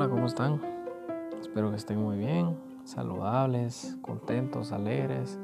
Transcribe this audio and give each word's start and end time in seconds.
Hola, 0.00 0.08
¿cómo 0.08 0.24
están? 0.28 0.62
Espero 1.42 1.68
que 1.68 1.76
estén 1.76 2.02
muy 2.02 2.16
bien, 2.16 2.56
saludables, 2.84 3.98
contentos, 4.00 4.72
alegres 4.72 5.38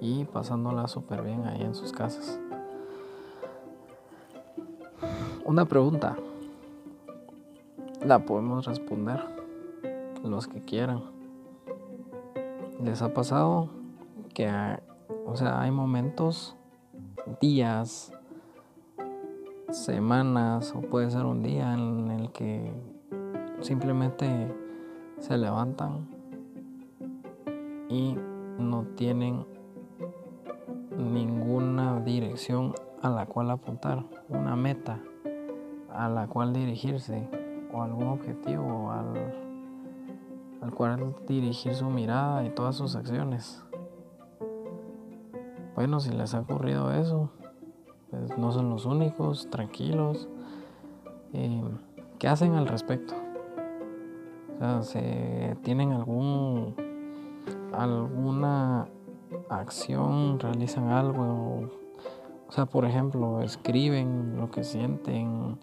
y 0.00 0.24
pasándola 0.24 0.88
súper 0.88 1.22
bien 1.22 1.46
ahí 1.46 1.62
en 1.62 1.72
sus 1.72 1.92
casas. 1.92 2.40
Una 5.44 5.66
pregunta. 5.66 6.16
La 8.04 8.18
podemos 8.18 8.66
responder 8.66 9.20
los 10.24 10.48
que 10.48 10.64
quieran. 10.64 11.04
¿Les 12.82 13.00
ha 13.02 13.14
pasado 13.14 13.68
que, 14.34 14.50
o 15.26 15.36
sea, 15.36 15.60
hay 15.60 15.70
momentos, 15.70 16.56
días, 17.40 18.12
semanas 19.70 20.74
o 20.74 20.80
puede 20.80 21.08
ser 21.12 21.24
un 21.24 21.44
día 21.44 21.72
en 21.72 22.10
el 22.10 22.32
que 22.32 22.72
simplemente 23.60 24.54
se 25.18 25.36
levantan 25.36 26.08
y 27.88 28.16
no 28.58 28.84
tienen 28.96 29.46
ninguna 30.96 32.00
dirección 32.00 32.74
a 33.02 33.10
la 33.10 33.26
cual 33.26 33.50
apuntar, 33.50 34.04
una 34.28 34.56
meta 34.56 35.00
a 35.90 36.08
la 36.08 36.26
cual 36.26 36.52
dirigirse 36.52 37.28
o 37.72 37.82
algún 37.82 38.08
objetivo 38.08 38.90
al, 38.90 39.34
al 40.62 40.74
cual 40.74 41.14
dirigir 41.26 41.74
su 41.74 41.88
mirada 41.88 42.44
y 42.44 42.50
todas 42.50 42.76
sus 42.76 42.96
acciones. 42.96 43.62
Bueno, 45.74 46.00
si 46.00 46.10
les 46.10 46.34
ha 46.34 46.40
ocurrido 46.40 46.90
eso, 46.92 47.30
pues 48.10 48.36
no 48.38 48.50
son 48.52 48.70
los 48.70 48.86
únicos, 48.86 49.48
tranquilos. 49.50 50.28
Eh, 51.34 51.62
¿Qué 52.18 52.28
hacen 52.28 52.54
al 52.54 52.66
respecto? 52.66 53.14
O 54.56 54.58
sea, 54.58 54.82
¿se 54.82 55.56
tienen 55.62 55.92
algún 55.92 56.74
alguna 57.72 58.88
acción, 59.50 60.40
realizan 60.40 60.88
algo? 60.88 61.68
O 62.48 62.52
sea, 62.52 62.64
por 62.64 62.86
ejemplo, 62.86 63.42
escriben 63.42 64.38
lo 64.38 64.50
que 64.50 64.64
sienten, 64.64 65.58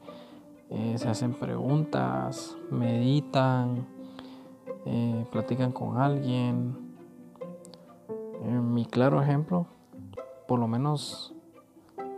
eh, 0.69 0.95
se 0.97 1.09
hacen 1.09 1.33
preguntas, 1.33 2.55
meditan, 2.69 3.88
eh, 4.85 5.25
platican 5.31 5.72
con 5.72 5.97
alguien. 5.97 6.78
mi 8.44 8.85
claro 8.85 9.22
ejemplo, 9.22 9.66
por 10.47 10.59
lo 10.59 10.67
menos 10.67 11.33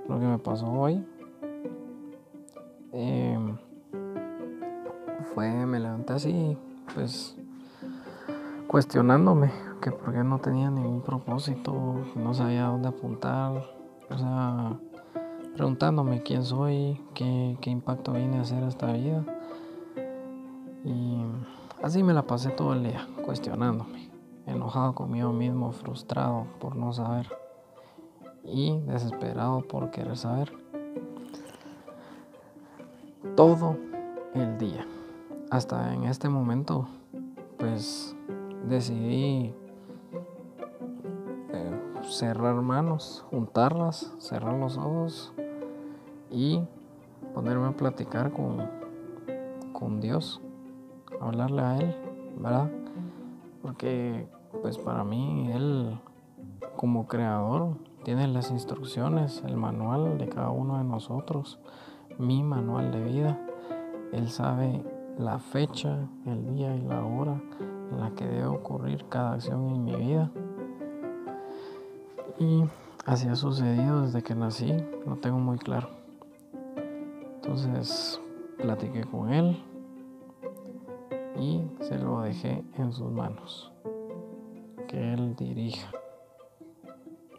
lo 0.09 0.19
que 0.19 0.25
me 0.25 0.39
pasó 0.39 0.69
hoy 0.71 1.05
em, 2.91 3.57
me 5.35 5.79
levanté 5.79 6.13
así, 6.13 6.57
pues 6.93 7.35
cuestionándome 8.67 9.51
que 9.81 9.91
por 9.91 10.13
qué 10.13 10.23
no 10.23 10.39
tenía 10.39 10.71
ningún 10.71 11.01
propósito, 11.01 11.73
no 12.15 12.33
sabía 12.33 12.67
dónde 12.67 12.87
apuntar, 12.87 13.63
o 14.09 14.17
sea, 14.17 14.79
preguntándome 15.55 16.23
quién 16.23 16.43
soy, 16.43 17.01
qué, 17.13 17.57
impacto 17.65 18.13
vine 18.13 18.37
a 18.37 18.41
hacer 18.41 18.63
esta 18.63 18.91
vida. 18.93 19.23
Y 20.83 21.17
así 21.83 22.01
me 22.03 22.13
la 22.13 22.23
pasé 22.23 22.49
todo 22.49 22.73
el 22.73 22.83
día, 22.83 23.07
cuestionándome, 23.25 24.09
enojado 24.45 24.95
conmigo 24.95 25.33
mismo, 25.33 25.71
frustrado 25.71 26.47
por 26.59 26.75
no 26.75 26.93
saber 26.93 27.27
y 28.43 28.79
desesperado 28.81 29.61
por 29.61 29.91
querer 29.91 30.17
saber. 30.17 30.51
Todo 33.35 33.75
el 34.33 34.57
día. 34.57 34.85
Hasta 35.51 35.93
en 35.93 36.05
este 36.05 36.27
momento, 36.27 36.87
pues 37.57 38.15
decidí 38.67 39.53
eh, 41.53 41.81
cerrar 42.01 42.55
manos, 42.55 43.25
juntarlas, 43.29 44.11
cerrar 44.17 44.55
los 44.55 44.77
ojos 44.77 45.33
y 46.31 46.61
ponerme 47.33 47.67
a 47.67 47.71
platicar 47.71 48.31
con, 48.31 48.67
con 49.71 50.01
Dios, 50.01 50.41
hablarle 51.21 51.61
a 51.61 51.77
Él, 51.77 51.95
¿verdad? 52.37 52.71
Porque 53.61 54.27
pues 54.61 54.77
para 54.79 55.03
mí 55.03 55.51
Él 55.51 55.99
como 56.75 57.07
creador 57.07 57.77
tiene 58.03 58.27
las 58.27 58.51
instrucciones, 58.51 59.43
el 59.45 59.57
manual 59.57 60.17
de 60.17 60.27
cada 60.27 60.49
uno 60.49 60.77
de 60.79 60.83
nosotros, 60.83 61.59
mi 62.17 62.43
manual 62.43 62.91
de 62.91 63.03
vida. 63.03 63.39
Él 64.11 64.29
sabe 64.29 64.83
la 65.17 65.39
fecha, 65.39 66.07
el 66.25 66.55
día 66.55 66.75
y 66.75 66.81
la 66.81 67.03
hora 67.03 67.41
en 67.91 67.99
la 67.99 68.11
que 68.11 68.25
debe 68.25 68.47
ocurrir 68.47 69.05
cada 69.09 69.33
acción 69.33 69.69
en 69.69 69.83
mi 69.83 69.95
vida. 69.95 70.31
Y 72.39 72.63
así 73.05 73.27
ha 73.27 73.35
sucedido 73.35 74.01
desde 74.01 74.21
que 74.21 74.35
nací, 74.35 74.73
lo 75.05 75.15
tengo 75.17 75.39
muy 75.39 75.57
claro. 75.57 75.89
Entonces 77.35 78.19
platiqué 78.57 79.03
con 79.03 79.31
él 79.31 79.63
y 81.39 81.61
se 81.81 81.97
lo 81.97 82.21
dejé 82.21 82.63
en 82.77 82.91
sus 82.91 83.11
manos. 83.11 83.71
Que 84.87 85.13
él 85.13 85.35
dirija. 85.35 85.89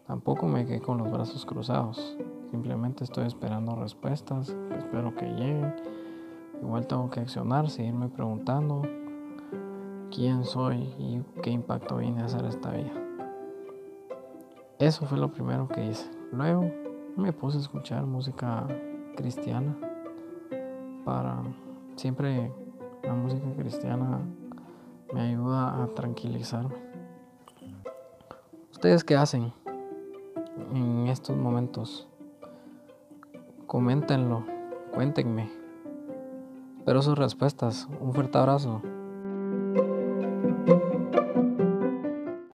Tampoco 0.07 0.47
me 0.47 0.65
quedé 0.65 0.81
con 0.81 0.99
los 0.99 1.11
brazos 1.11 1.45
cruzados. 1.45 2.17
Simplemente 2.51 3.05
estoy 3.05 3.27
esperando 3.27 3.75
respuestas. 3.75 4.55
Espero 4.79 5.15
que 5.17 5.27
lleguen. 5.27 5.75
Igual 6.63 6.87
tengo 6.87 7.11
que 7.11 7.21
accionar, 7.21 7.71
seguirme 7.71 8.09
preguntando 8.09 8.83
quién 10.15 10.45
soy 10.45 10.95
y 10.99 11.23
qué 11.43 11.51
impacto 11.51 11.97
vine 11.97 12.23
a 12.23 12.27
hacer 12.27 12.45
esta 12.45 12.71
vida. 12.71 12.93
Eso 14.79 15.07
fue 15.07 15.19
lo 15.19 15.33
primero 15.33 15.69
que 15.69 15.87
hice. 15.87 16.11
Luego 16.33 16.71
me 17.17 17.33
puse 17.33 17.59
a 17.59 17.61
escuchar 17.61 18.05
música 18.07 18.67
cristiana 19.17 19.77
para 21.05 21.43
siempre 21.97 22.53
la 23.03 23.15
música 23.15 23.47
cristiana 23.57 24.21
me 25.13 25.21
ayuda 25.21 25.83
a 25.83 25.87
tranquilizarme. 25.89 26.75
¿Ustedes 28.73 29.05
qué 29.05 29.17
hacen? 29.17 29.53
en 30.73 31.07
estos 31.09 31.37
momentos. 31.37 32.09
Coméntenlo, 33.67 34.45
cuéntenme. 34.95 35.66
Espero 36.87 37.03
sus 37.03 37.19
respuestas. 37.19 37.89
Un 37.99 38.15
fuerte 38.15 38.39
abrazo. 38.39 38.81